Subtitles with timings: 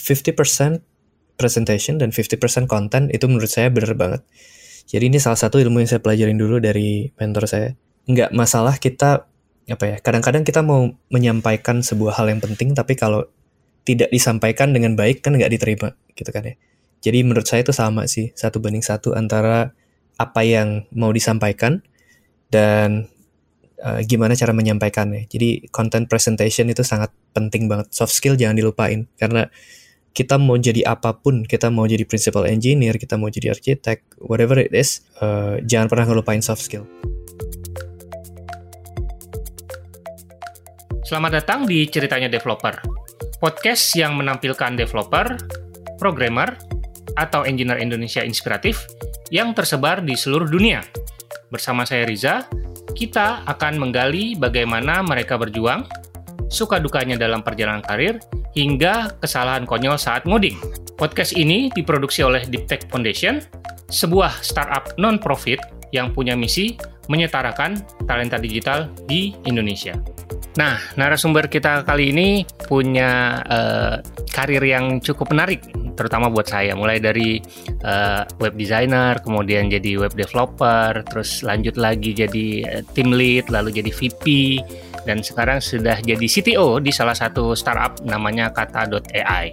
[0.00, 4.24] 50% presentation dan 50% konten itu menurut saya bener banget.
[4.88, 7.76] Jadi ini salah satu ilmu yang saya pelajarin dulu dari mentor saya.
[8.08, 9.30] Nggak masalah kita
[9.70, 13.22] apa ya kadang-kadang kita mau menyampaikan sebuah hal yang penting tapi kalau
[13.86, 16.54] tidak disampaikan dengan baik kan nggak diterima gitu kan ya
[17.00, 19.70] jadi menurut saya itu sama sih satu banding satu antara
[20.18, 21.80] apa yang mau disampaikan
[22.50, 23.08] dan
[23.80, 29.06] uh, gimana cara menyampaikannya jadi content presentation itu sangat penting banget soft skill jangan dilupain
[29.16, 29.48] karena
[30.10, 34.58] kita mau jadi apa pun, kita mau jadi principal engineer, kita mau jadi arsitek, whatever
[34.58, 36.82] it is, uh, jangan pernah ngelupain soft skill.
[41.06, 42.82] Selamat datang di Ceritanya Developer,
[43.38, 45.38] podcast yang menampilkan developer,
[45.98, 46.54] programmer,
[47.18, 48.86] atau engineer Indonesia inspiratif
[49.34, 50.82] yang tersebar di seluruh dunia.
[51.50, 52.46] Bersama saya Riza,
[52.94, 55.82] kita akan menggali bagaimana mereka berjuang,
[56.46, 58.22] suka dukanya dalam perjalanan karir,
[58.54, 60.58] hingga kesalahan konyol saat ngoding.
[60.98, 63.40] Podcast ini diproduksi oleh Deep Tech Foundation,
[63.88, 65.58] sebuah startup non-profit
[65.90, 66.78] yang punya misi
[67.10, 69.98] menyetarakan talenta digital di Indonesia.
[70.58, 74.02] Nah, narasumber kita kali ini punya uh,
[74.34, 75.62] karir yang cukup menarik,
[75.94, 76.74] terutama buat saya.
[76.74, 77.38] Mulai dari
[77.86, 83.78] uh, web designer, kemudian jadi web developer, terus lanjut lagi jadi uh, team lead, lalu
[83.78, 84.24] jadi VP,
[85.10, 89.50] dan sekarang sudah jadi CTO di salah satu startup namanya kata.ai.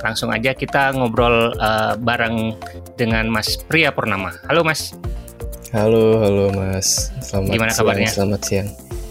[0.00, 2.56] Langsung aja kita ngobrol uh, bareng
[2.96, 4.32] dengan Mas Priya Purnama.
[4.48, 4.96] Halo Mas.
[5.76, 7.12] Halo, halo Mas.
[7.20, 8.08] Selamat Gimana siang, kabarnya?
[8.08, 8.68] Selamat siang.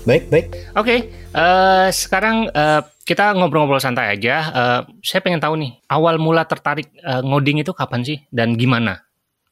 [0.10, 0.46] Baik, baik.
[0.50, 1.00] Oke, okay,
[1.38, 4.36] uh, eh, sekarang uh, kita ngobrol-ngobrol santai aja.
[4.50, 9.06] Uh, saya pengen tahu nih, awal mula tertarik uh, ngoding itu kapan sih dan gimana?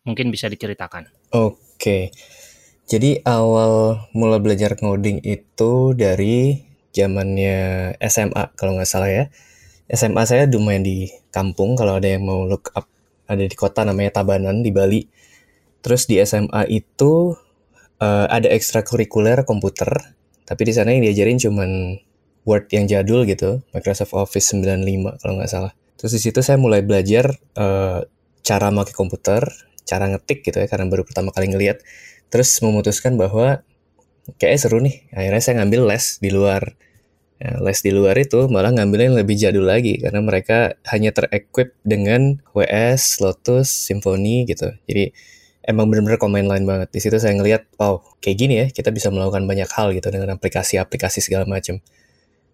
[0.09, 1.05] Mungkin bisa diceritakan.
[1.37, 1.77] Oke.
[1.77, 2.03] Okay.
[2.91, 6.59] Jadi awal mula belajar ngoding itu dari
[6.91, 9.23] zamannya SMA kalau nggak salah ya.
[9.87, 12.91] SMA saya lumayan di kampung kalau ada yang mau look up
[13.31, 15.07] ada di kota namanya Tabanan di Bali.
[15.79, 17.31] Terus di SMA itu
[18.03, 19.87] uh, ada ekstrakurikuler komputer,
[20.43, 21.95] tapi di sana yang diajarin cuman
[22.43, 25.71] Word yang jadul gitu, Microsoft Office 95 kalau nggak salah.
[25.95, 28.03] Terus di situ saya mulai belajar uh,
[28.43, 29.47] cara pakai komputer,
[29.91, 31.83] cara ngetik gitu ya karena baru pertama kali ngeliat.
[32.31, 33.67] Terus memutuskan bahwa
[34.39, 36.63] kayak seru nih akhirnya saya ngambil les di luar.
[37.41, 41.73] Ya, les di luar itu malah ngambilnya yang lebih jadul lagi karena mereka hanya terequip
[41.81, 44.69] dengan WS, Lotus, Symfony gitu.
[44.87, 45.11] Jadi
[45.65, 46.93] emang bener-bener command line banget.
[46.93, 50.37] Di situ saya ngelihat wow kayak gini ya kita bisa melakukan banyak hal gitu dengan
[50.37, 51.81] aplikasi-aplikasi segala macam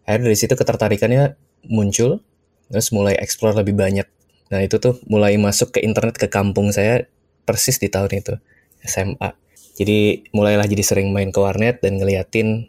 [0.07, 1.35] akhirnya dari situ ketertarikannya
[1.67, 2.23] muncul
[2.71, 4.07] terus mulai explore lebih banyak.
[4.47, 7.03] Nah itu tuh mulai masuk ke internet ke kampung saya
[7.47, 8.35] persis di tahun itu
[8.83, 9.47] SMA
[9.77, 12.65] jadi mulailah jadi sering main ke warnet dan ngeliatin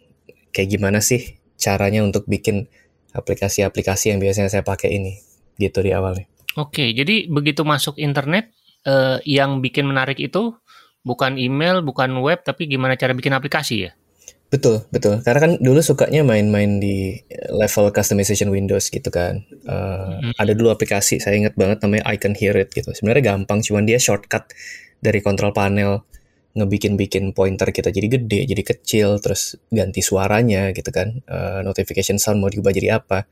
[0.53, 2.69] kayak gimana sih caranya untuk bikin
[3.17, 5.17] aplikasi-aplikasi yang biasanya saya pakai ini
[5.57, 6.29] gitu di awalnya.
[6.61, 8.53] Oke, jadi begitu masuk internet
[8.85, 10.53] eh, yang bikin menarik itu
[11.01, 13.93] bukan email, bukan web, tapi gimana cara bikin aplikasi ya?
[14.49, 15.21] Betul, betul.
[15.21, 17.21] Karena kan dulu sukanya main-main di
[17.53, 19.45] level customization Windows gitu kan.
[19.69, 20.33] Uh, hmm.
[20.41, 22.89] Ada dulu aplikasi, saya ingat banget namanya I Can Hear It gitu.
[22.97, 24.49] Sebenarnya gampang, cuman dia shortcut
[25.05, 26.01] dari kontrol panel
[26.57, 32.41] ngebikin-bikin pointer kita jadi gede, jadi kecil, terus ganti suaranya gitu kan, uh, notification sound
[32.41, 33.29] mau diubah jadi apa.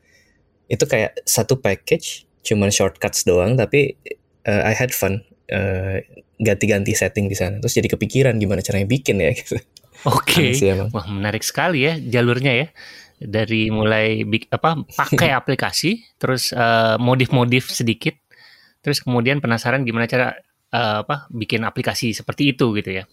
[0.69, 3.97] Itu kayak satu package, cuman shortcuts doang, tapi
[4.45, 5.97] uh, I had fun uh,
[6.37, 7.57] ganti-ganti setting di sana.
[7.57, 9.57] Terus jadi kepikiran gimana caranya bikin ya gitu.
[10.05, 10.77] Oke, okay.
[10.93, 12.67] wah menarik sekali ya jalurnya ya
[13.17, 14.21] dari mulai
[14.53, 16.53] apa pakai aplikasi, terus
[17.01, 18.13] modif-modif uh, sedikit,
[18.85, 20.37] terus kemudian penasaran gimana cara
[20.73, 23.03] uh, apa bikin aplikasi seperti itu gitu ya.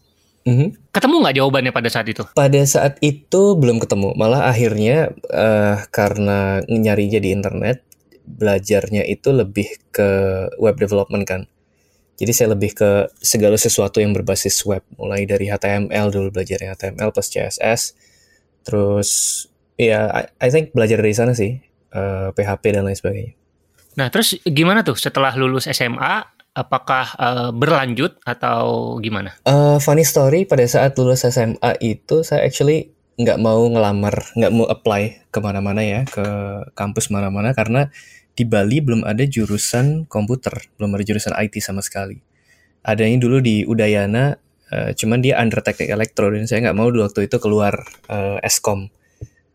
[0.45, 0.93] Mm-hmm.
[0.93, 2.21] Ketemu nggak jawabannya pada saat itu?
[2.37, 4.13] Pada saat itu belum ketemu.
[4.13, 7.81] Malah akhirnya uh, karena nyarinya di internet,
[8.29, 10.09] belajarnya itu lebih ke
[10.61, 11.41] web development kan.
[12.15, 14.87] Jadi saya lebih ke segala sesuatu yang berbasis web.
[14.95, 17.83] Mulai dari HTML dulu belajar HTML plus CSS.
[18.63, 19.11] Terus
[19.75, 21.59] ya I, I think belajar dari sana sih.
[21.95, 23.33] Uh, eh, PHP dan lain sebagainya.
[23.95, 29.35] Nah terus gimana tuh setelah lulus SMA apakah uh, berlanjut atau gimana?
[29.47, 34.67] Uh, funny story pada saat lulus SMA itu saya actually nggak mau ngelamar, nggak mau
[34.67, 36.27] apply ke mana-mana ya ke
[36.75, 37.91] kampus mana-mana karena
[38.35, 42.19] di Bali belum ada jurusan komputer, belum ada jurusan IT sama sekali.
[42.85, 44.35] Adanya dulu di Udayana,
[44.75, 47.79] uh, cuman dia under teknik elektro dan saya nggak mau dulu waktu itu keluar
[48.11, 48.91] uh, Eskom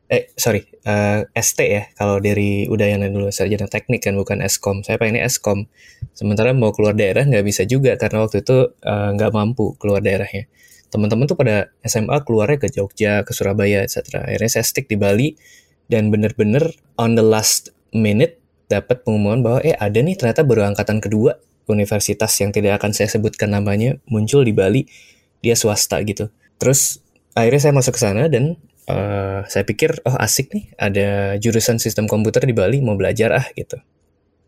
[0.09, 3.29] eh sorry uh, eh, ST ya kalau dari Udayana dulu.
[3.29, 5.69] Sarjana teknik kan bukan Eskom saya pengennya Eskom
[6.17, 10.49] sementara mau keluar daerah nggak bisa juga karena waktu itu uh, nggak mampu keluar daerahnya.
[10.89, 15.37] Teman-teman tuh pada SMA keluarnya ke Jogja ke Surabaya etc akhirnya saya stick di Bali
[15.85, 18.38] dan bener-bener on the last minute
[18.69, 23.09] dapat pengumuman bahwa eh ada nih ternyata baru angkatan kedua universitas yang tidak akan saya
[23.09, 24.85] sebutkan namanya muncul di Bali.
[25.41, 26.29] Dia swasta gitu.
[26.61, 27.01] Terus
[27.33, 31.07] akhirnya saya masuk ke sana dan uh, saya pikir oh asik nih ada
[31.41, 33.81] jurusan sistem komputer di Bali mau belajar ah gitu.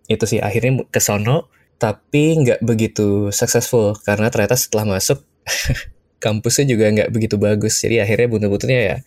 [0.06, 1.50] Itu sih akhirnya ke sono
[1.82, 5.26] tapi nggak begitu successful karena ternyata setelah masuk
[6.24, 7.80] kampusnya juga nggak begitu bagus.
[7.82, 8.98] Jadi akhirnya buntut-buntutnya ya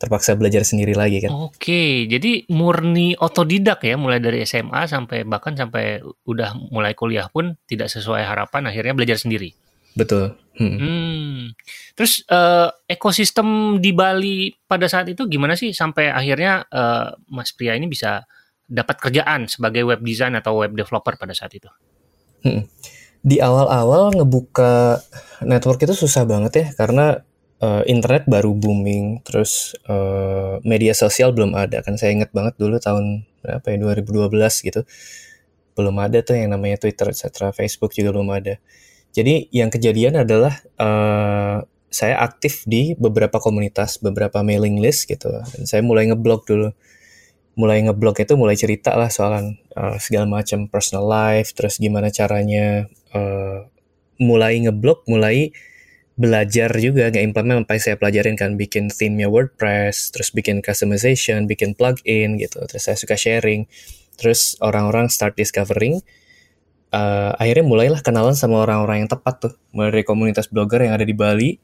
[0.00, 5.52] terpaksa belajar sendiri lagi kan Oke, jadi murni otodidak ya, mulai dari SMA sampai bahkan
[5.52, 9.52] sampai udah mulai kuliah pun tidak sesuai harapan, akhirnya belajar sendiri.
[9.92, 10.76] betul Hmm.
[10.76, 11.56] Hmm.
[11.96, 17.72] Terus eh, ekosistem di Bali pada saat itu gimana sih sampai akhirnya eh, Mas Pria
[17.72, 18.28] ini bisa
[18.68, 21.70] dapat kerjaan sebagai web design atau web developer pada saat itu?
[22.40, 22.64] Hmm.
[23.20, 24.96] di awal-awal ngebuka
[25.44, 27.20] network itu susah banget ya karena
[27.60, 31.94] uh, internet baru booming terus uh, media sosial belum ada kan.
[32.00, 34.80] Saya inget banget dulu tahun berapa ya 2012 gitu.
[35.76, 38.58] Belum ada tuh yang namanya Twitter etc Facebook juga belum ada.
[39.10, 45.30] Jadi yang kejadian adalah uh, saya aktif di beberapa komunitas beberapa mailing list gitu.
[45.30, 46.68] Dan saya mulai ngeblog dulu.
[47.58, 52.86] Mulai ngeblog itu mulai cerita lah soalan uh, segala macam personal life terus gimana caranya
[53.12, 53.66] uh,
[54.22, 55.50] mulai ngeblog mulai
[56.20, 61.48] belajar juga nggak implement apa yang saya pelajarin kan bikin theme-nya WordPress terus bikin customization
[61.48, 63.64] bikin plugin gitu terus saya suka sharing
[64.20, 66.04] terus orang-orang start discovering
[66.92, 71.08] uh, akhirnya mulailah kenalan sama orang-orang yang tepat tuh mulai dari komunitas blogger yang ada
[71.08, 71.56] di Bali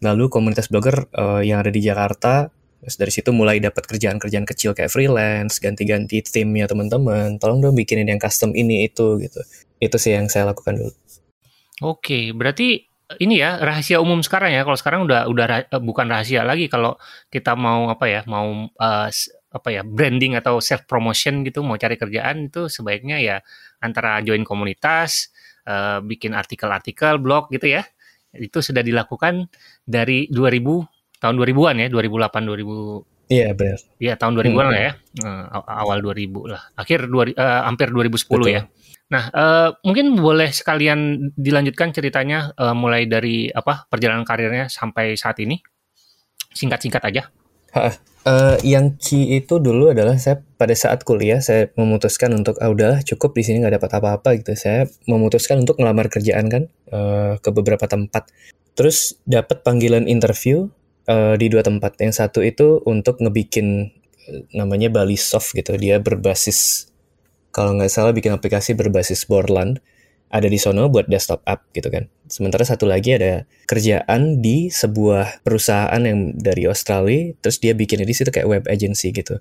[0.00, 2.48] lalu komunitas blogger uh, yang ada di Jakarta
[2.82, 7.38] Terus dari situ mulai dapat kerjaan-kerjaan kecil kayak freelance, ganti-ganti timnya teman-teman.
[7.38, 9.38] Tolong dong bikinin yang custom ini itu gitu.
[9.78, 10.90] Itu sih yang saya lakukan dulu.
[11.86, 14.62] Oke, berarti ini ya rahasia umum sekarang ya.
[14.64, 16.96] Kalau sekarang udah udah ra- eh, bukan rahasia lagi kalau
[17.32, 18.68] kita mau apa ya, mau
[19.10, 23.36] s- apa ya, branding atau self promotion gitu, mau cari kerjaan itu sebaiknya ya
[23.84, 25.28] antara join komunitas,
[25.68, 27.82] eh, bikin artikel-artikel, blog gitu ya.
[28.32, 29.48] Itu sudah dilakukan
[29.84, 30.80] dari 2000
[31.20, 33.80] tahun 2000-an ya, 2008 2000 Iya benar.
[33.96, 34.74] ya tahun 2000-an Hmm.
[34.74, 34.92] lah ya.
[35.18, 36.62] Eh, aw- awal 2000 lah.
[36.74, 38.52] Akhir dua, ri- eh, hampir 2010 Betul.
[38.52, 38.62] ya.
[39.08, 41.00] Nah, eh, mungkin boleh sekalian
[41.34, 45.56] dilanjutkan ceritanya eh, mulai dari apa perjalanan karirnya sampai saat ini.
[46.50, 47.22] Singkat-singkat aja.
[48.22, 53.02] Eh, yang key itu dulu adalah saya pada saat kuliah saya memutuskan untuk ah udahlah
[53.02, 54.52] cukup di sini nggak dapat apa-apa gitu.
[54.54, 58.28] Saya memutuskan untuk ngelamar kerjaan kan eh, ke beberapa tempat.
[58.72, 60.68] Terus dapat panggilan interview
[61.08, 61.98] eh, di dua tempat.
[61.98, 63.90] Yang satu itu untuk ngebikin
[64.28, 65.74] eh, namanya Bali Soft gitu.
[65.78, 66.90] Dia berbasis
[67.52, 69.78] kalau nggak salah bikin aplikasi berbasis Borland
[70.32, 72.08] ada di sono buat desktop app gitu kan.
[72.24, 78.16] Sementara satu lagi ada kerjaan di sebuah perusahaan yang dari Australia, terus dia bikinnya di
[78.16, 79.36] situ kayak web agency gitu.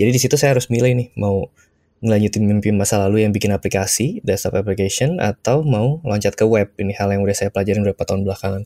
[0.00, 1.52] Jadi di situ saya harus milih nih mau
[2.00, 6.72] ngelanjutin mimpi masa lalu yang bikin aplikasi, desktop application, atau mau loncat ke web.
[6.80, 8.64] Ini hal yang udah saya pelajarin beberapa tahun belakangan.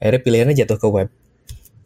[0.00, 1.08] Akhirnya pilihannya jatuh ke web.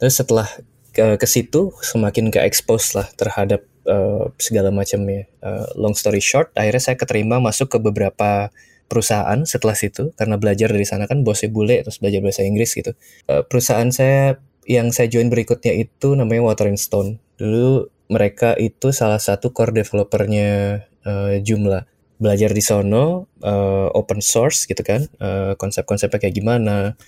[0.00, 0.48] Terus setelah
[0.90, 5.28] ke, ke situ semakin ke expose lah terhadap uh, segala macamnya.
[5.44, 8.50] Uh, long story short, akhirnya saya keterima masuk ke beberapa
[8.90, 12.96] perusahaan setelah situ karena belajar dari sana kan bosnya bule terus belajar bahasa Inggris gitu.
[13.30, 17.22] Uh, perusahaan saya yang saya join berikutnya itu namanya Water and Stone.
[17.38, 21.86] Dulu mereka itu salah satu core developernya uh, Joomla.
[22.20, 26.98] Belajar di sono uh, open source gitu kan, uh, konsep-konsepnya kayak gimana.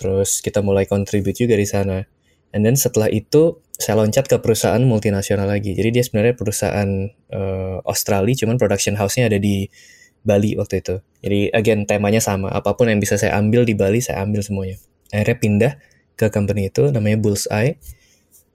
[0.00, 2.00] Terus kita mulai contribute juga di sana.
[2.56, 5.76] And then setelah itu saya loncat ke perusahaan multinasional lagi.
[5.76, 6.88] Jadi dia sebenarnya perusahaan
[7.28, 9.68] uh, Australia, cuman production house-nya ada di
[10.24, 10.96] Bali waktu itu.
[11.20, 12.48] Jadi again temanya sama.
[12.48, 14.80] Apa pun yang bisa saya ambil di Bali, saya ambil semuanya.
[15.12, 15.72] Akhirnya pindah
[16.16, 17.76] ke company itu namanya Bullseye.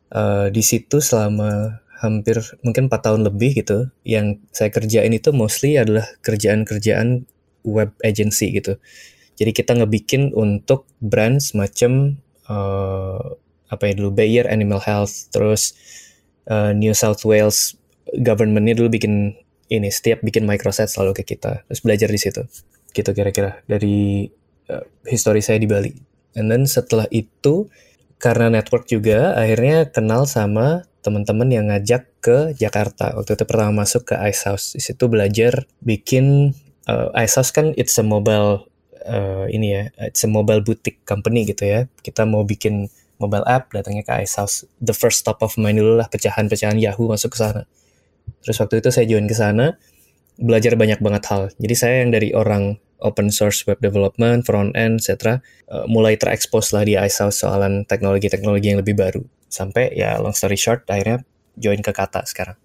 [0.10, 3.93] Uh, di situ selama hampir mungkin 4 tahun lebih gitu.
[4.01, 7.29] Yang saya kerjain itu mostly adalah kerjaan-kerjaan
[7.70, 8.81] web agency gitu.
[9.38, 12.17] Jadi kita ngebikin untuk brand semacam
[12.50, 13.38] uh,
[13.72, 15.74] apa ya dulu Bayer Animal Health, terus
[16.51, 17.80] uh, New South Wales
[18.12, 19.40] governmentnya dulu bikin
[19.72, 22.44] ini setiap bikin microset selalu ke kita, terus belajar di situ.
[22.92, 24.28] Gitu kira-kira dari
[24.68, 25.96] uh, history saya di Bali.
[26.36, 27.72] And then setelah itu
[28.20, 33.18] karena network juga akhirnya kenal sama teman-teman yang ngajak ke Jakarta.
[33.18, 34.78] Waktu itu pertama masuk ke Ice House.
[34.78, 36.54] Di situ belajar bikin
[36.86, 38.70] uh, Ice House kan it's a mobile
[39.10, 41.90] uh, ini ya, it's a mobile boutique company gitu ya.
[42.06, 42.88] Kita mau bikin
[43.22, 44.66] mobile app datangnya ke Ice.
[44.82, 47.70] The first stop of mind dulu lah pecahan-pecahan Yahoo masuk ke sana.
[48.42, 49.78] Terus waktu itu saya join ke sana,
[50.42, 51.44] belajar banyak banget hal.
[51.62, 55.42] Jadi saya yang dari orang open source web development, front end, etc.
[55.70, 59.22] Uh, mulai terekspos lah di Ice soalan teknologi-teknologi yang lebih baru.
[59.51, 61.25] Sampai ya long story short, akhirnya
[61.58, 62.58] join ke Kata sekarang.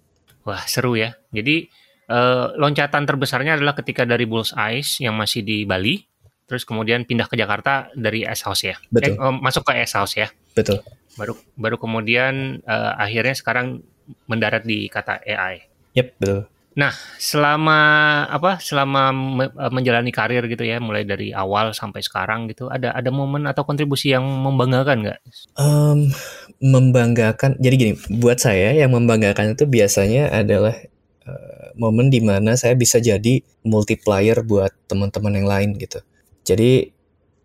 [0.47, 1.19] Wah, seru ya.
[1.35, 1.67] Jadi
[2.13, 6.07] uh, loncatan terbesarnya adalah ketika dari Bulls Eyes yang masih di Bali,
[6.47, 9.15] terus kemudian pindah ke Jakarta dari S House ya, Betul.
[9.15, 10.81] Eh, oh, masuk ke S House ya, Betul.
[11.19, 13.83] baru baru kemudian uh, akhirnya sekarang
[14.31, 15.67] mendarat di kata AI.
[15.99, 16.41] Yep, betul.
[16.77, 17.81] Nah, selama
[18.29, 18.61] apa?
[18.61, 23.09] Selama me- eh, menjalani karir gitu ya, mulai dari awal sampai sekarang gitu, ada ada
[23.09, 25.19] momen atau kontribusi yang membanggakan nggak?
[25.57, 26.13] Em,
[26.61, 27.57] membanggakan.
[27.57, 30.77] Jadi gini, buat saya yang membanggakan itu biasanya adalah
[31.25, 36.05] eh, momen di mana saya bisa jadi multiplier buat teman-teman yang lain gitu.
[36.47, 36.95] Jadi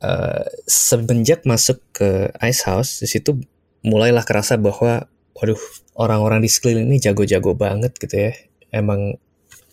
[0.05, 3.41] eh, semenjak masuk ke Ice House di situ
[3.81, 5.58] mulailah kerasa bahwa, waduh,
[5.98, 8.34] orang-orang di sekeliling ini jago-jago banget gitu ya.
[8.70, 9.17] Emang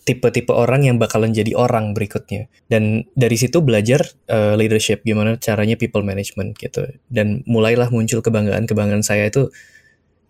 [0.03, 2.49] tipe-tipe orang yang bakalan jadi orang berikutnya.
[2.65, 6.89] Dan dari situ belajar eh, leadership, gimana caranya people management gitu.
[7.05, 9.53] Dan mulailah muncul kebanggaan-kebanggaan saya itu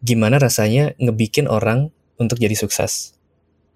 [0.03, 3.18] gimana rasanya ngebikin orang untuk jadi sukses.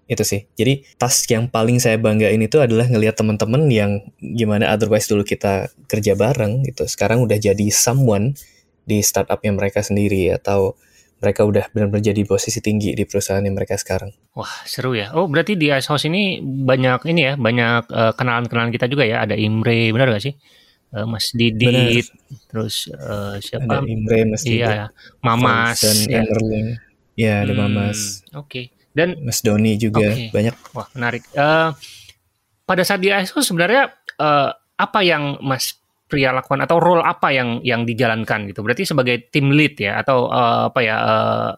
[0.04, 0.44] Itu sih.
[0.54, 5.72] Jadi task yang paling saya banggain itu adalah ngelihat teman-teman yang gimana otherwise dulu kita
[5.88, 6.84] kerja bareng gitu.
[6.84, 8.36] Sekarang udah jadi someone
[8.84, 10.76] di startupnya mereka sendiri atau
[11.24, 14.12] mereka udah benar-benar jadi posisi tinggi di perusahaan yang mereka sekarang.
[14.36, 15.16] Wah, seru ya.
[15.16, 19.24] Oh, berarti di Ice House ini banyak ini ya, banyak eh, kenalan-kenalan kita juga ya.
[19.24, 20.36] Ada Imre, benar gak sih?
[20.92, 22.12] Eh, Mas Didit,
[22.52, 23.80] terus eh, siapa?
[23.80, 24.92] Ada Imre, Mas Didit, Iya,
[25.24, 25.80] Mamas.
[25.80, 26.20] Fauzan, ya.
[26.20, 26.68] Emerling.
[27.16, 27.98] Ya, ada Hmm, Mamas.
[28.36, 28.74] Oke.
[28.94, 30.30] Dan Mas Doni juga Oke.
[30.30, 30.54] banyak.
[30.70, 31.26] wah menarik.
[31.34, 31.70] Eh,
[32.64, 35.74] pada saat di ISO sebenarnya eh, apa yang Mas
[36.04, 38.62] Pria lakukan atau role apa yang yang dijalankan gitu?
[38.62, 41.52] Berarti sebagai tim lead ya atau eh, apa ya eh,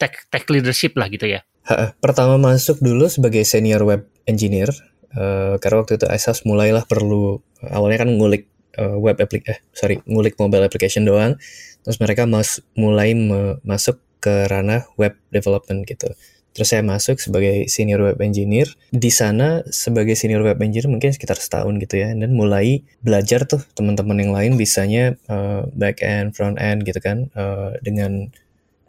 [0.00, 1.44] tech tech leadership lah gitu ya?
[1.68, 4.72] Ha, pertama masuk dulu sebagai senior web engineer
[5.12, 10.34] eh, karena waktu itu Isos mulailah perlu awalnya kan ngulik web applic eh sorry ngulik
[10.34, 11.38] mobile application doang
[11.86, 16.10] terus mereka mas mulai me- masuk ke ranah web development gitu
[16.54, 21.36] terus saya masuk sebagai senior web engineer di sana sebagai senior web engineer mungkin sekitar
[21.36, 26.56] setahun gitu ya dan mulai belajar tuh teman-teman yang lain bisanya eh, back end front
[26.62, 28.30] end gitu kan eh, dengan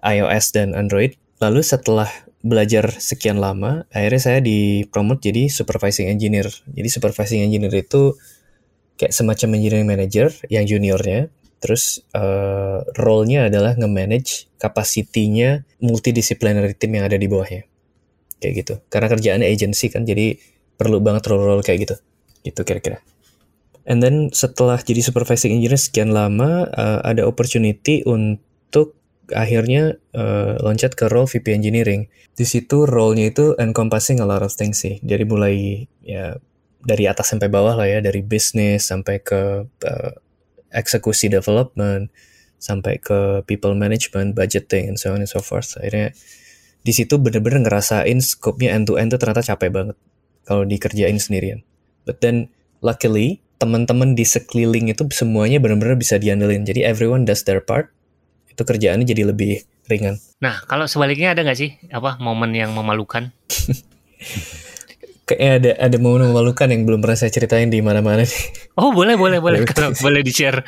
[0.05, 2.07] iOS dan Android lalu setelah
[2.45, 6.45] belajar sekian lama, akhirnya saya dipromot jadi supervising engineer.
[6.69, 8.13] Jadi supervising engineer itu
[9.01, 11.33] kayak semacam engineering manager yang juniornya.
[11.65, 17.65] Terus eh, role-nya adalah nge-manage capacity-nya multidisciplinary team yang ada di bawahnya.
[18.37, 18.73] Kayak gitu.
[18.93, 20.37] Karena kerjaannya agency kan, jadi
[20.77, 21.95] perlu banget role-role kayak gitu.
[22.45, 23.01] Gitu kira-kira.
[23.89, 28.93] And then setelah jadi supervising engineer sekian lama, eh, ada opportunity untuk
[29.33, 32.05] akhirnya eh, loncat ke role VP engineering.
[32.37, 35.01] Di situ role-nya itu encompassing a lot of things sih.
[35.01, 36.37] Dari mulai ya
[36.85, 40.13] dari atas sampai bawah lah ya, dari bisnis sampai ke eh,
[40.75, 42.11] eksekusi development,
[42.59, 45.77] sampai ke people management, budgeting, and so on and so forth.
[45.79, 46.11] Akhirnya
[46.85, 49.97] di situ bener-bener ngerasain scope-nya end to end tuh ternyata capek banget
[50.45, 51.65] kalau dikerjain sendirian.
[52.05, 52.53] But then
[52.85, 56.67] luckily teman-teman di sekeliling itu semuanya benar-benar bisa diandelin.
[56.67, 57.89] Jadi everyone does their part.
[58.51, 60.21] Itu kerjaannya jadi lebih ringan.
[60.39, 63.33] Nah, kalau sebaliknya ada nggak sih apa momen yang memalukan?
[65.25, 68.41] Kayaknya ada ada momen memalukan yang belum pernah saya ceritain di mana-mana nih.
[68.77, 70.61] Oh boleh boleh boleh kalau boleh di share.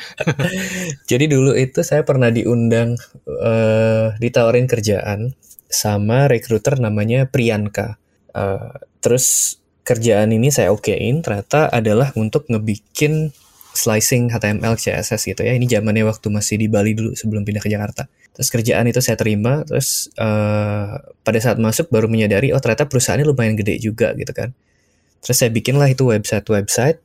[1.09, 2.97] Jadi dulu itu saya pernah diundang
[3.29, 5.37] eh ditawarin kerjaan
[5.69, 8.01] sama recruiter namanya Priyanka.
[8.33, 13.31] Eh, terus kerjaan ini saya okein ternyata adalah untuk ngebikin
[13.77, 15.53] slicing HTML CSS gitu ya.
[15.53, 18.09] Ini zamannya waktu masih di Bali dulu sebelum pindah ke Jakarta.
[18.33, 23.25] Terus kerjaan itu saya terima, terus eh, pada saat masuk baru menyadari oh ternyata perusahaannya
[23.29, 24.57] lumayan gede juga gitu kan.
[25.21, 26.99] Terus saya bikinlah itu website-website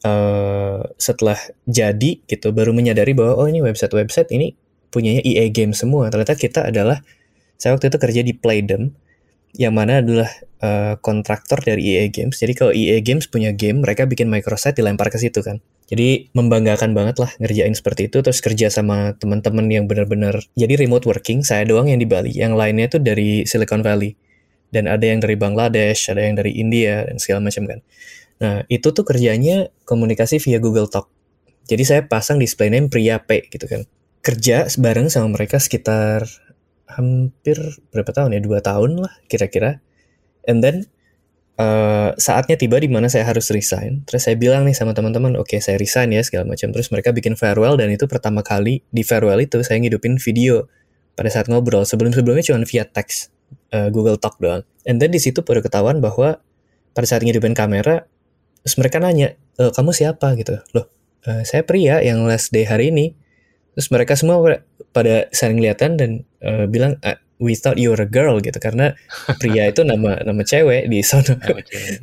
[0.00, 1.36] eh setelah
[1.68, 4.56] jadi gitu baru menyadari bahwa oh ini website-website ini
[4.90, 6.10] punyanya EA Games semua.
[6.10, 7.04] Ternyata kita adalah
[7.60, 8.90] saya waktu itu kerja di Playdom
[9.58, 10.30] yang mana adalah
[10.62, 12.38] eh, kontraktor dari EA Games.
[12.38, 15.58] Jadi kalau EA Games punya game, mereka bikin microsite dilempar ke situ kan.
[15.90, 21.02] Jadi membanggakan banget lah ngerjain seperti itu terus kerja sama teman-teman yang benar-benar jadi remote
[21.02, 24.14] working, saya doang yang di Bali, yang lainnya tuh dari Silicon Valley.
[24.70, 27.82] Dan ada yang dari Bangladesh, ada yang dari India dan segala macam kan.
[28.38, 31.10] Nah, itu tuh kerjanya komunikasi via Google Talk.
[31.66, 33.82] Jadi saya pasang display name Priya P gitu kan.
[34.22, 36.22] Kerja bareng sama mereka sekitar
[36.86, 37.58] hampir
[37.90, 38.40] berapa tahun ya?
[38.40, 39.82] Dua tahun lah kira-kira.
[40.46, 40.86] And then
[41.60, 44.00] eh, saatnya tiba di mana saya harus resign.
[44.08, 46.72] Terus saya bilang nih sama teman-teman, oke saya resign ya segala macam.
[46.72, 50.72] Terus mereka bikin farewell dan itu pertama kali di farewell itu saya ngidupin video
[51.12, 51.84] pada saat ngobrol.
[51.84, 53.28] Sebelum-sebelumnya cuma via teks
[53.76, 54.64] eh, Google Talk doang.
[54.88, 56.40] And then di situ baru ketahuan bahwa
[56.96, 58.08] pada saat ngidupin kamera,
[58.64, 60.58] terus mereka nanya, e, kamu siapa gitu?
[60.74, 60.90] Loh,
[61.24, 63.14] "Eh, saya pria yang last day hari ini.
[63.76, 64.42] Terus mereka semua
[64.90, 66.10] pada- saling kelihatan dan
[66.42, 68.60] eh, bilang, "Ah, we thought you were a girl gitu.
[68.60, 68.92] Karena
[69.40, 71.34] pria itu nama nama cewek di sana.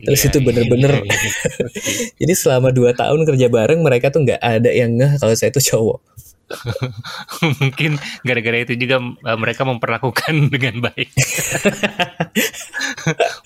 [0.04, 0.92] Terus Iya, itu iya, bener-bener.
[1.00, 1.32] iya, iya.
[2.26, 5.62] jadi selama dua tahun kerja bareng mereka tuh nggak ada yang ngeh kalau saya itu
[5.72, 6.02] cowok
[7.62, 11.10] mungkin gara-gara itu juga uh, mereka memperlakukan dengan baik.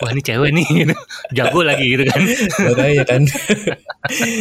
[0.01, 0.93] Wah ini cewek nih, gitu.
[1.31, 2.21] jago lagi gitu kan.
[2.63, 3.21] makanya kan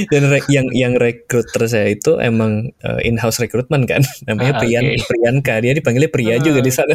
[0.08, 4.82] dan re- yang yang rekruter saya itu emang uh, in-house recruitment kan namanya Ah, Priyan
[4.88, 5.04] oke.
[5.06, 6.36] Priyanka dia dipanggilnya Pria Ah.
[6.40, 6.94] juga di sana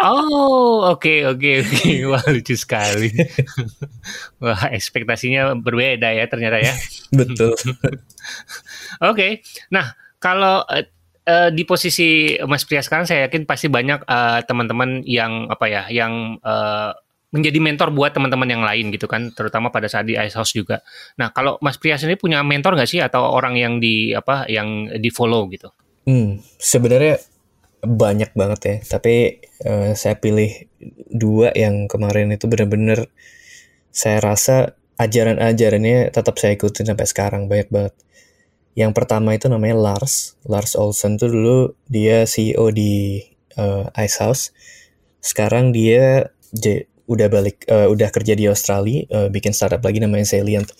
[0.00, 3.08] Oh oke oke oke, wah lucu sekali.
[4.38, 6.72] Wah ekspektasinya berbeda ya ternyata ya.
[7.10, 7.52] betul
[9.00, 10.88] Oke, nah kalau eh,
[11.26, 15.82] eh, di posisi Mas Pria sekarang, saya yakin pasti banyak eh, teman-teman yang apa ya,
[15.88, 16.92] yang eh,
[17.30, 20.82] menjadi mentor buat teman-teman yang lain gitu kan, terutama pada saat di Ice House juga.
[21.14, 24.90] Nah, kalau Mas Pria sendiri punya mentor nggak sih atau orang yang di apa, yang
[24.98, 25.70] di follow gitu?
[26.10, 27.22] Hmm, sebenarnya
[27.80, 30.68] banyak banget ya, tapi eh, saya pilih
[31.10, 33.08] dua yang kemarin itu benar-benar
[33.94, 37.94] saya rasa ajaran-ajarannya tetap saya ikutin sampai sekarang banyak banget.
[38.78, 41.58] Yang pertama itu namanya Lars, Lars Olsen tuh dulu
[41.90, 43.24] dia CEO di
[43.58, 44.54] eh, Ice House.
[45.20, 46.30] Sekarang dia
[47.10, 50.70] udah balik, eh, udah kerja di Australia, eh, bikin startup lagi namanya Salient.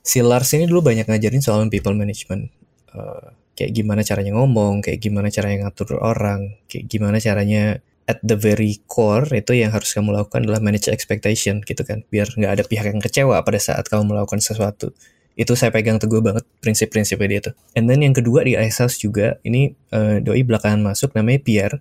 [0.00, 2.48] Si Lars ini dulu banyak ngajarin soal people management.
[2.96, 3.26] Eh,
[3.58, 8.80] kayak gimana caranya ngomong, kayak gimana caranya ngatur orang, kayak gimana caranya at the very
[8.88, 12.88] core itu yang harus kamu lakukan adalah manage expectation gitu kan, biar nggak ada pihak
[12.88, 14.96] yang kecewa pada saat kamu melakukan sesuatu.
[15.38, 17.54] Itu saya pegang teguh banget prinsip-prinsipnya dia tuh.
[17.78, 21.78] And then yang kedua di Ice House juga, ini eh, doi belakangan masuk namanya Pierre.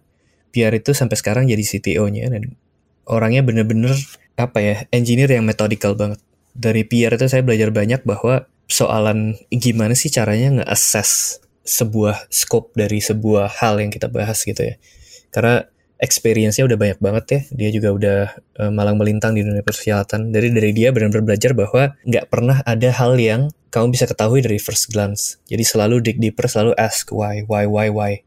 [0.53, 2.53] Pierre itu sampai sekarang jadi CTO-nya dan
[3.09, 3.97] orangnya bener-bener
[4.37, 6.21] apa ya, engineer yang methodical banget.
[6.53, 13.01] Dari Pierre itu saya belajar banyak bahwa soalan gimana sih caranya nge-assess sebuah scope dari
[13.01, 14.75] sebuah hal yang kita bahas gitu ya.
[15.33, 15.65] Karena
[15.97, 17.39] experience-nya udah banyak banget ya.
[17.53, 20.29] Dia juga udah eh, malang melintang di dunia persilatan.
[20.29, 24.57] Dari dari dia benar-benar belajar bahwa nggak pernah ada hal yang kamu bisa ketahui dari
[24.61, 25.37] first glance.
[25.49, 28.21] Jadi selalu dig deeper, selalu ask why, why, why, why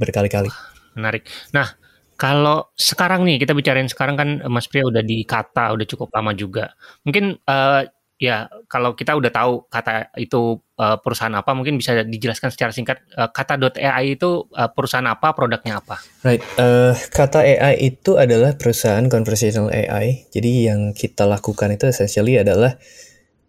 [0.00, 0.48] berkali-kali.
[0.96, 1.28] Menarik.
[1.52, 1.76] Nah,
[2.16, 6.12] kalau sekarang nih kita bicarain sekarang kan eh, Mas Pria udah di Kata udah cukup
[6.12, 6.72] lama juga.
[7.04, 7.82] Mungkin eh,
[8.20, 13.00] ya kalau kita udah tahu Kata itu eh, perusahaan apa, mungkin bisa dijelaskan secara singkat
[13.16, 15.96] eh, Kata.ai itu eh, perusahaan apa, produknya apa?
[16.20, 20.28] Right, eh, kata AI itu adalah perusahaan conversational AI.
[20.28, 22.76] Jadi yang kita lakukan itu essentially adalah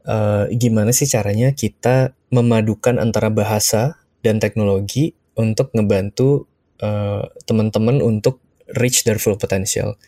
[0.08, 6.48] eh, gimana sih caranya kita memadukan antara bahasa dan teknologi untuk ngebantu
[6.80, 8.40] eh, teman-teman untuk
[8.80, 10.00] reach their full potential.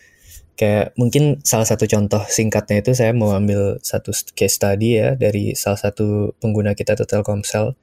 [0.53, 5.57] Kayak mungkin salah satu contoh singkatnya itu saya mau ambil satu case study ya dari
[5.57, 7.73] salah satu pengguna kita tuh Telkomsel.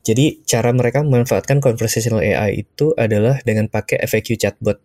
[0.00, 4.80] Jadi cara mereka memanfaatkan conversational AI itu adalah dengan pakai FAQ chatbot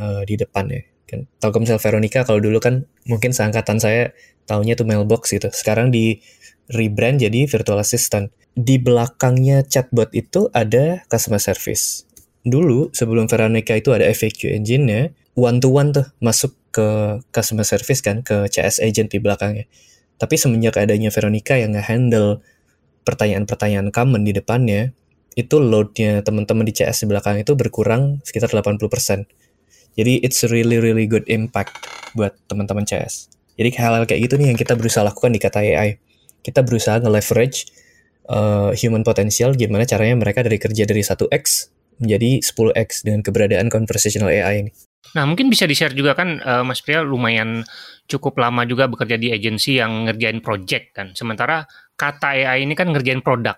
[0.00, 0.80] eh, di depan ya.
[1.04, 4.16] Kan Telkomsel Veronica kalau dulu kan mungkin seangkatan saya
[4.48, 5.52] taunya tuh mailbox gitu.
[5.52, 6.24] Sekarang di
[6.72, 8.32] rebrand jadi virtual assistant.
[8.56, 12.05] Di belakangnya chatbot itu ada customer service.
[12.46, 17.98] Dulu sebelum Veronica itu ada FAQ engine-nya, one to one tuh masuk ke customer service
[17.98, 19.66] kan ke CS agent di belakangnya.
[20.14, 22.38] Tapi semenjak adanya Veronica yang nge-handle
[23.02, 24.94] pertanyaan-pertanyaan common di depannya,
[25.34, 29.26] itu load-nya teman-teman di CS di belakang itu berkurang sekitar 80%.
[29.98, 31.82] Jadi it's really really good impact
[32.14, 33.26] buat teman-teman CS.
[33.58, 35.98] Jadi hal-hal kayak gitu nih yang kita berusaha lakukan di kata AI.
[36.46, 37.66] Kita berusaha nge-leverage
[38.30, 44.32] uh, human potential gimana caranya mereka dari kerja dari 1x menjadi 10x dengan keberadaan conversational
[44.32, 44.72] AI ini.
[45.14, 47.62] Nah, mungkin bisa di-share juga kan eh, Mas Pria lumayan
[48.10, 51.16] cukup lama juga bekerja di agensi yang ngerjain project kan.
[51.16, 51.64] Sementara
[51.96, 53.56] kata AI ini kan ngerjain produk.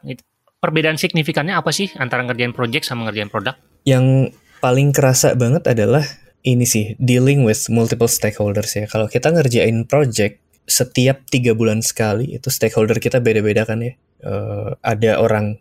[0.58, 3.54] Perbedaan signifikannya apa sih antara ngerjain project sama ngerjain produk?
[3.86, 6.02] Yang paling kerasa banget adalah
[6.42, 8.86] ini sih, dealing with multiple stakeholders ya.
[8.86, 13.94] Kalau kita ngerjain project, setiap tiga bulan sekali, itu stakeholder kita beda-beda kan ya.
[14.22, 15.58] Eh, ada orang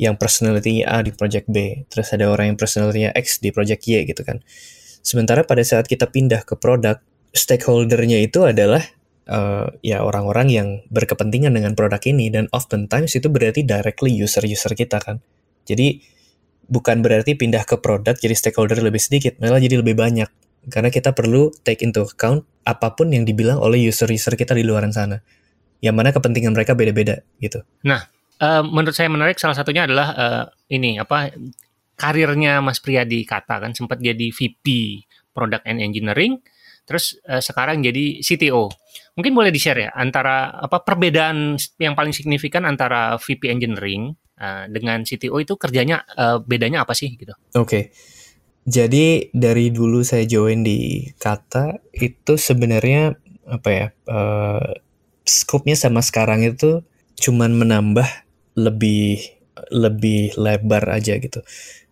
[0.00, 4.02] yang personality-nya A di project B, terus ada orang yang personality-nya X di project Y
[4.10, 4.42] gitu kan.
[5.04, 6.98] Sementara pada saat kita pindah ke produk,
[7.30, 8.82] stakeholdernya itu adalah
[9.28, 14.98] eh, ya orang-orang yang berkepentingan dengan produk ini dan oftentimes itu berarti directly user-user kita
[14.98, 15.22] kan.
[15.68, 16.00] Jadi
[16.64, 20.28] bukan berarti pindah ke produk jadi stakeholder lebih sedikit, malah jadi lebih banyak.
[20.72, 24.90] Karena kita perlu take into account apa pun yang dibilang oleh user-user kita di luaran
[24.90, 25.20] sana.
[25.84, 27.60] Yang mana kepentingan mereka beda-beda gitu.
[28.42, 30.44] Eh, menurut saya menarik salah satunya adalah eh,
[30.74, 31.30] ini apa
[31.94, 34.66] karirnya Mas Pria di Kata kan sempat jadi VP
[35.30, 36.42] Product and Engineering,
[36.82, 38.70] terus eh, sekarang jadi CTO.
[39.14, 45.06] Mungkin boleh di-share ya antara apa perbedaan yang paling signifikan antara VP Engineering eh, dengan
[45.06, 47.34] CTO itu kerjanya eh, bedanya apa sih gitu?
[47.54, 47.94] Oke.
[48.64, 53.12] Jadi dari dulu saya join di Kata itu sebenarnya
[53.44, 54.72] apa ya uh,
[55.28, 56.80] scope-nya sama sekarang itu
[57.20, 58.23] cuman menambah
[58.54, 59.34] lebih
[59.70, 61.40] lebih lebar aja gitu.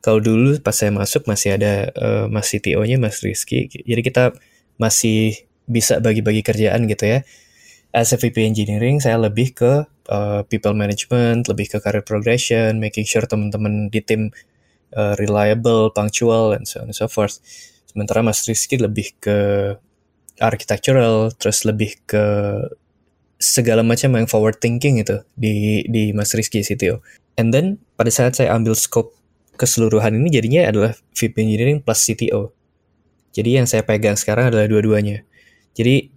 [0.02, 4.24] Kalau dulu pas saya masuk masih ada uh, Mas CTO-nya Mas Rizky, jadi kita
[4.74, 7.18] masih bisa bagi-bagi kerjaan gitu ya.
[7.94, 13.06] As a VP Engineering saya lebih ke uh, people management, lebih ke career progression, making
[13.06, 14.34] sure teman-teman di tim
[14.96, 17.38] uh, reliable, punctual, and so on and so forth.
[17.86, 19.38] Sementara Mas Rizky lebih ke
[20.40, 22.24] architectural, terus lebih ke
[23.42, 27.02] segala macam yang forward thinking itu di di Mas Rizky CTO.
[27.34, 29.18] And then pada saat saya ambil scope
[29.58, 32.54] keseluruhan ini jadinya adalah VP Engineering plus CTO.
[33.34, 35.26] Jadi yang saya pegang sekarang adalah dua-duanya.
[35.74, 36.12] Jadi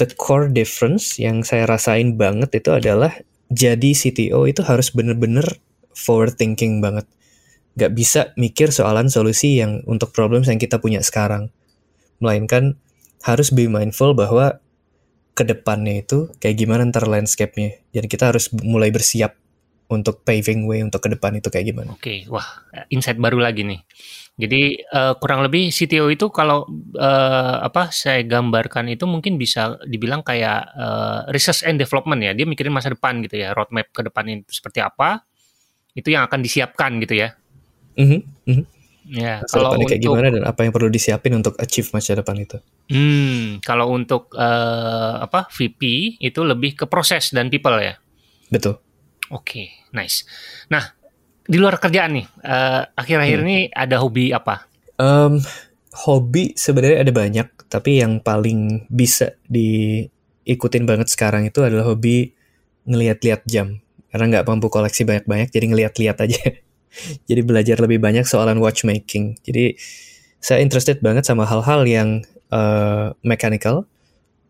[0.00, 3.12] the core difference yang saya rasain banget itu adalah
[3.52, 5.44] jadi CTO itu harus bener-bener
[5.92, 7.06] forward thinking banget.
[7.74, 11.50] Gak bisa mikir soalan solusi yang untuk problem yang kita punya sekarang.
[12.22, 12.78] Melainkan
[13.26, 14.62] harus be mindful bahwa
[15.34, 17.82] ke depannya itu kayak gimana ntar landscape-nya.
[17.90, 19.34] Jadi kita harus mulai bersiap
[19.90, 21.90] untuk paving way untuk ke depan itu kayak gimana?
[21.92, 23.82] Oke, okay, wah insight baru lagi nih.
[24.34, 26.66] Jadi uh, kurang lebih CTO itu kalau
[26.98, 32.32] uh, apa saya gambarkan itu mungkin bisa dibilang kayak uh, research and development ya.
[32.34, 35.22] Dia mikirin masa depan gitu ya, roadmap ke depan itu seperti apa.
[35.94, 37.38] Itu yang akan disiapkan gitu ya.
[37.94, 38.20] Mm -hmm.
[38.50, 38.64] Mm -hmm.
[39.04, 42.40] Ya, masa kalau untuk kayak gimana dan apa yang perlu disiapin untuk achieve masa depan
[42.40, 42.56] itu?
[42.88, 48.00] Hmm, kalau untuk uh, apa VP itu lebih ke proses dan people ya.
[48.48, 48.80] Betul.
[49.28, 50.24] Oke, okay, nice.
[50.72, 50.88] Nah,
[51.44, 53.44] di luar kerjaan nih, uh, akhir-akhir hmm.
[53.44, 54.64] ini ada hobi apa?
[54.96, 55.40] Um,
[56.08, 62.32] hobi sebenarnya ada banyak, tapi yang paling bisa diikutin banget sekarang itu adalah hobi
[62.88, 63.84] ngeliat-liat jam.
[64.08, 66.40] Karena nggak mampu koleksi banyak-banyak, jadi ngeliat-liat aja.
[67.28, 69.38] jadi belajar lebih banyak soalan watchmaking.
[69.42, 69.76] Jadi
[70.38, 72.08] saya interested banget sama hal-hal yang
[72.52, 73.88] uh, mechanical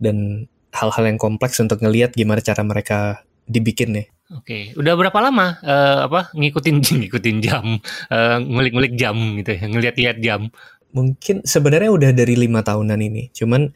[0.02, 4.07] dan hal-hal yang kompleks untuk ngeliat gimana cara mereka dibikin nih.
[4.35, 7.78] Oke, udah berapa lama uh, apa ngikutin ngikutin jam,
[8.09, 10.48] uh, ngulik-ngulik jam gitu ya, ngeliat-liat jam?
[10.94, 13.70] Mungkin sebenarnya udah dari lima tahunan ini, cuman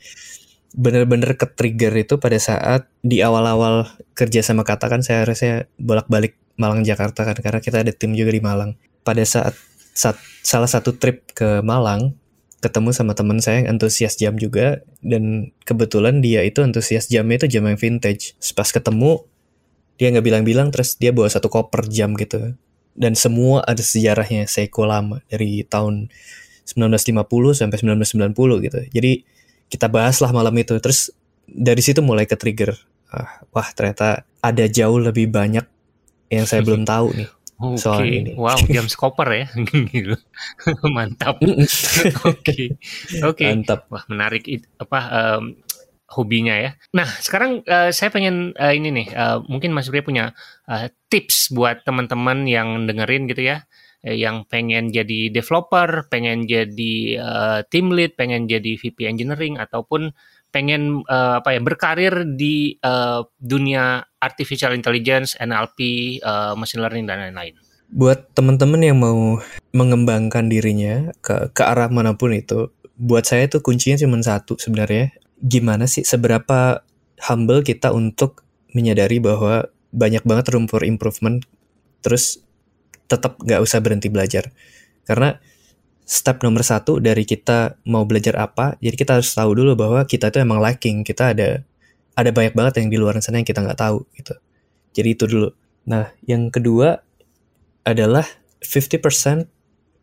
[0.76, 6.37] bener-bener ke trigger itu pada saat di awal-awal kerja sama kata kan saya harusnya bolak-balik
[6.59, 8.74] Malang Jakarta kan karena kita ada tim juga di Malang.
[9.07, 9.54] Pada saat,
[9.94, 12.18] saat salah satu trip ke Malang
[12.59, 17.59] ketemu sama teman saya yang antusias jam juga dan kebetulan dia itu antusias jamnya itu
[17.59, 18.35] jam yang vintage.
[18.59, 19.22] Pas ketemu
[19.98, 22.59] dia nggak bilang-bilang terus dia bawa satu koper jam gitu
[22.98, 26.11] dan semua ada sejarahnya Seiko lama dari tahun
[26.66, 27.22] 1950
[27.54, 29.12] sampai 1990 gitu jadi
[29.68, 31.12] kita bahas lah malam itu terus
[31.48, 32.76] dari situ mulai ke trigger
[33.12, 35.64] ah, wah ternyata ada jauh lebih banyak
[36.28, 37.28] yang saya belum tahu nih
[37.59, 37.78] okay.
[37.78, 38.33] soal ini.
[38.38, 39.46] Wow, jam skoper ya.
[40.96, 41.42] Mantap.
[41.42, 41.59] Oke.
[42.22, 42.42] Oke.
[42.42, 42.66] Okay.
[43.18, 43.48] Okay.
[43.50, 43.90] Mantap.
[43.90, 44.46] Wah, menarik
[44.78, 45.59] apa um,
[46.09, 46.70] hobinya ya.
[46.94, 50.33] Nah, sekarang uh, saya pengen uh, ini nih, uh, mungkin Mas Bri punya
[50.70, 53.68] uh, tips buat teman-teman yang dengerin gitu ya,
[54.06, 60.14] yang pengen jadi developer, pengen jadi uh, team lead, pengen jadi VP engineering ataupun
[60.48, 67.20] pengen uh, apa ya berkarir di uh, dunia artificial intelligence, NLP, uh, machine learning dan
[67.20, 67.58] lain-lain.
[67.88, 69.40] Buat teman-teman yang mau
[69.72, 75.14] mengembangkan dirinya ke ke arah mana pun itu, buat saya itu kuncinya cuma satu sebenarnya
[75.38, 76.82] gimana sih seberapa
[77.30, 78.42] humble kita untuk
[78.74, 81.46] menyadari bahwa banyak banget room for improvement
[82.04, 82.42] terus
[83.09, 84.53] tetap nggak usah berhenti belajar
[85.09, 85.40] karena
[86.05, 90.29] step nomor satu dari kita mau belajar apa jadi kita harus tahu dulu bahwa kita
[90.29, 91.64] itu emang lacking kita ada
[92.14, 94.37] ada banyak banget yang di luar sana yang kita nggak tahu gitu
[94.92, 95.49] jadi itu dulu
[95.88, 97.01] nah yang kedua
[97.88, 98.29] adalah
[98.61, 99.01] 50%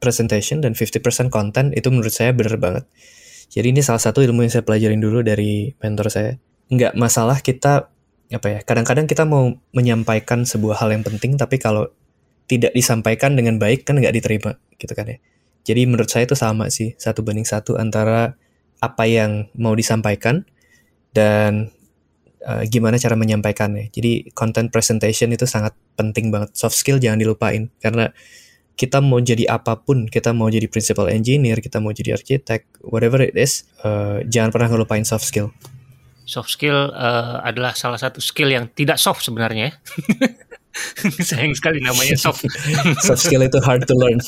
[0.01, 2.89] presentation dan 50% content itu menurut saya bener banget
[3.51, 6.35] jadi ini salah satu ilmu yang saya pelajarin dulu dari mentor saya.
[6.71, 7.87] Nggak masalah kita
[8.33, 8.59] apa ya?
[8.65, 11.87] Kadang-kadang kita mau menyampaikan sebuah hal yang penting, tapi kalau
[12.45, 15.17] tidak disampaikan dengan baik kan nggak diterima, gitu kan ya.
[15.65, 18.37] Jadi menurut saya itu sama sih satu banding satu antara
[18.77, 20.45] apa yang mau disampaikan
[21.09, 21.73] dan
[22.45, 23.89] uh, gimana cara menyampaikannya.
[23.89, 26.53] Jadi content presentation itu sangat penting banget.
[26.53, 28.13] Soft skill jangan dilupain karena
[28.75, 33.23] kita mau jadi apa pun, kita mau jadi principal engineer, kita mau jadi arsitek, whatever
[33.23, 35.55] it is, uh, jangan pernah ngelupain soft skill.
[36.27, 39.79] Soft skill uh, adalah salah satu skill yang tidak soft sebenarnya.
[40.75, 41.23] Ya.
[41.31, 42.43] Sayang sekali namanya soft.
[43.07, 44.19] soft skill itu hard to learn.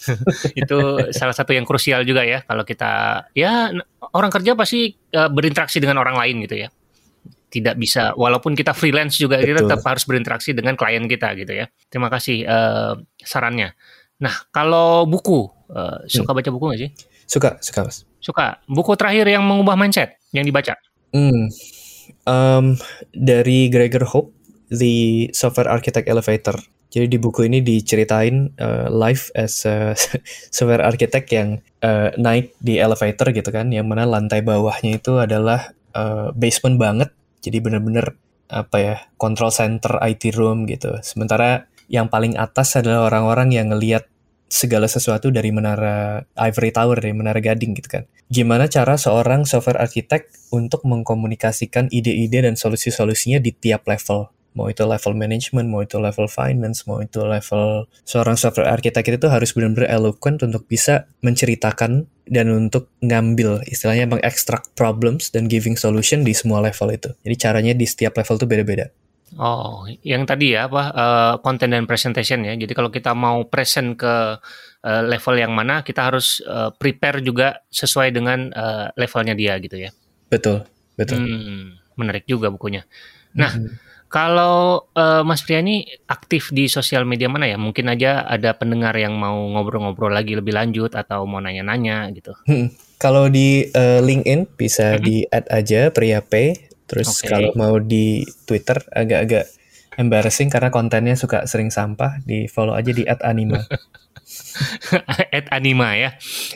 [0.62, 0.78] itu
[1.10, 3.74] salah satu yang krusial juga ya kalau kita ya
[4.14, 6.68] orang kerja pasti uh, berinteraksi dengan orang lain gitu ya
[7.48, 9.48] tidak bisa walaupun kita freelance juga Betul.
[9.48, 11.66] kita tetap harus berinteraksi dengan klien kita gitu ya.
[11.88, 13.72] Terima kasih uh, sarannya.
[14.18, 16.90] Nah, kalau buku, uh, suka baca buku nggak sih?
[17.24, 18.02] Suka, suka mas.
[18.18, 18.60] Suka.
[18.66, 20.74] Buku terakhir yang mengubah mindset yang dibaca?
[21.14, 21.48] Hmm,
[22.28, 22.76] um,
[23.14, 24.34] dari Gregor Hope,
[24.68, 26.56] The Software Architect Elevator.
[26.88, 29.92] Jadi di buku ini diceritain uh, life as a
[30.54, 35.76] software architect yang uh, naik di elevator gitu kan, yang mana lantai bawahnya itu adalah
[35.92, 37.12] uh, basement banget.
[37.44, 38.16] Jadi bener-bener
[38.48, 40.96] apa ya control center IT room gitu.
[41.04, 44.08] Sementara yang paling atas adalah orang-orang yang ngelihat
[44.48, 48.04] segala sesuatu dari menara Ivory Tower, dari menara Gading gitu kan.
[48.32, 54.32] Gimana cara seorang software architect untuk mengkomunikasikan ide-ide dan solusi-solusinya di tiap level.
[54.58, 59.30] Mau itu level management, mau itu level finance, mau itu level seorang software architect itu
[59.30, 66.26] harus benar-benar eloquent untuk bisa menceritakan dan untuk ngambil istilahnya mengekstrak problems dan giving solution
[66.26, 67.14] di semua level itu.
[67.22, 68.86] Jadi caranya di setiap level itu beda-beda.
[69.36, 72.56] Oh, yang tadi ya apa uh, content dan presentation ya.
[72.56, 74.40] Jadi kalau kita mau present ke
[74.82, 79.76] uh, level yang mana, kita harus uh, prepare juga sesuai dengan uh, levelnya dia gitu
[79.76, 79.92] ya.
[80.32, 80.64] Betul,
[80.96, 81.20] betul.
[81.20, 82.88] Hmm, menarik juga bukunya.
[83.36, 83.87] Nah, hmm.
[84.08, 87.60] Kalau uh, Mas Priani aktif di sosial media mana ya?
[87.60, 92.32] Mungkin aja ada pendengar yang mau ngobrol-ngobrol lagi lebih lanjut atau mau nanya-nanya gitu.
[92.48, 92.72] Hmm.
[92.98, 95.02] Kalau di uh, LinkedIn bisa hmm.
[95.04, 97.28] di add aja Priya P Terus okay.
[97.28, 99.44] kalau mau di Twitter agak-agak
[100.00, 103.60] embarrassing karena kontennya suka sering sampah, di follow aja di @anima.
[105.54, 106.10] @anima ya.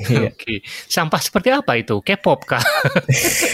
[0.09, 0.31] Iya.
[0.33, 0.37] Oke.
[0.37, 0.59] Okay.
[0.91, 2.01] Sampah seperti apa itu?
[2.03, 2.65] K-pop kah?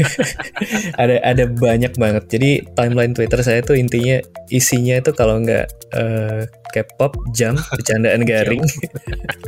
[1.02, 2.24] ada ada banyak banget.
[2.26, 8.60] Jadi timeline Twitter saya tuh intinya isinya itu kalau nggak uh, K-pop, jam, bercandaan garing.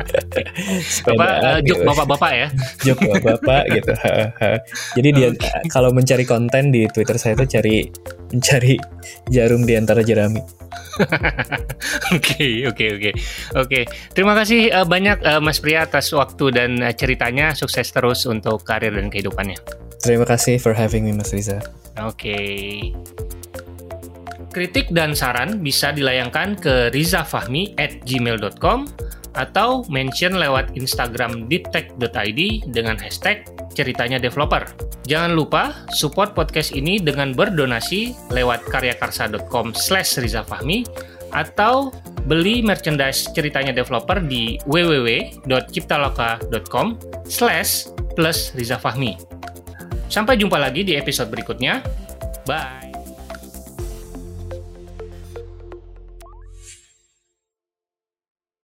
[0.95, 2.49] Sepedaan, uh, eh, jok bapak-bapak ya.
[2.89, 3.93] jok bapak-bapak gitu.
[4.97, 5.69] Jadi dia okay.
[5.69, 7.85] kalau mencari konten di Twitter saya tuh cari
[8.31, 8.79] mencari
[9.29, 10.43] jarum di antara jerami.
[12.15, 13.11] Oke, oke, oke.
[13.57, 13.81] Oke,
[14.13, 17.57] terima kasih uh, banyak uh, Mas Pria atas waktu dan uh, ceritanya.
[17.57, 19.57] Sukses terus untuk karir dan kehidupannya.
[20.05, 21.65] Terima kasih for having me Mas Riza.
[21.99, 22.05] Oke.
[22.05, 22.93] Okay.
[24.51, 28.91] Kritik dan saran bisa dilayangkan ke rizafahmi at gmail.com
[29.39, 32.41] atau mention lewat Instagram deeptech.id
[32.71, 34.67] dengan hashtag ceritanya developer.
[35.07, 40.85] Jangan lupa support podcast ini dengan berdonasi lewat karyakarsa.com slash rizafahmi
[41.31, 41.95] atau
[42.27, 47.87] beli merchandise ceritanya developer di www.ciptaloka.com slash
[48.19, 49.17] plus rizafahmi.
[50.11, 51.87] Sampai jumpa lagi di episode berikutnya.
[52.45, 52.90] Bye!